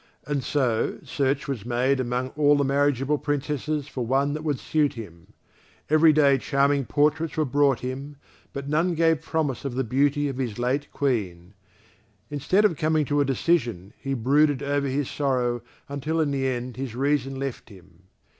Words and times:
And 0.25 0.43
so 0.43 0.97
search 1.03 1.47
was 1.47 1.63
made 1.63 1.99
among 1.99 2.29
all 2.29 2.55
the 2.57 2.63
marriageable 2.63 3.19
Princesses 3.19 3.87
for 3.87 4.03
one 4.03 4.33
that 4.33 4.43
would 4.43 4.57
suit 4.57 4.93
him. 4.93 5.33
Every 5.91 6.11
day 6.11 6.39
charming 6.39 6.85
portraits 6.85 7.37
were 7.37 7.45
brought 7.45 7.81
him, 7.81 8.15
but 8.51 8.67
none 8.67 8.95
gave 8.95 9.21
promise 9.21 9.63
of 9.63 9.75
the 9.75 9.83
beauty 9.83 10.27
of 10.27 10.37
his 10.37 10.57
late 10.57 10.91
Queen; 10.91 11.53
instead 12.31 12.65
of 12.65 12.77
coming 12.77 13.05
to 13.05 13.21
a 13.21 13.25
decision 13.25 13.93
he 13.95 14.15
brooded 14.15 14.63
over 14.63 14.87
his 14.87 15.07
sorrow 15.07 15.61
until 15.87 16.19
in 16.19 16.31
the 16.31 16.47
end 16.47 16.77
his 16.77 16.95
reason 16.95 17.37
left 17.37 17.69
him. 17.69 18.05